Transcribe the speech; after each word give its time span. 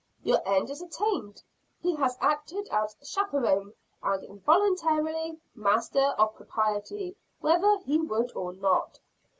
Your 0.23 0.41
end 0.49 0.71
is 0.71 0.81
attained. 0.81 1.43
He 1.79 1.93
has 1.97 2.17
acted 2.19 2.67
as 2.71 2.95
chaperon, 3.03 3.73
and 4.01 4.23
involuntary 4.23 5.37
master 5.53 6.15
of 6.17 6.33
propriety 6.33 7.15
whether 7.39 7.77
he 7.85 7.99
would 7.99 8.35
or 8.35 8.51
not. 8.51 8.99